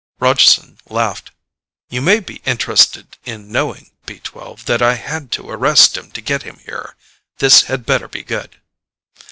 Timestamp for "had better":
7.69-8.07